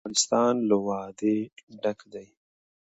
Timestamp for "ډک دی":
1.81-2.27